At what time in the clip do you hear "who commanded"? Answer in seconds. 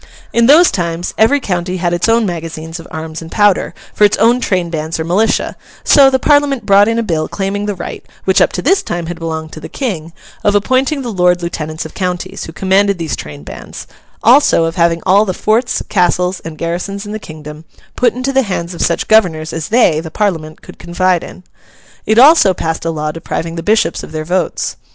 12.45-12.97